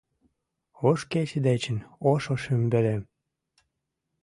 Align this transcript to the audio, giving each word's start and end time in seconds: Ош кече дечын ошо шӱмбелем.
Ош 0.89 0.99
кече 1.11 1.39
дечын 1.47 1.77
ошо 2.11 2.33
шӱмбелем. 2.43 3.01